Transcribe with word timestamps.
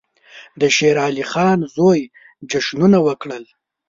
د 0.59 0.61
شېر 0.75 0.95
علي 1.05 1.23
خان 1.31 1.59
زوی 1.75 2.01
جشنونه 2.51 2.97
وکړل. 3.07 3.43